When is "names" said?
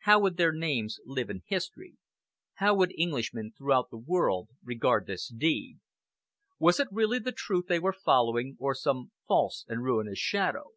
0.52-1.00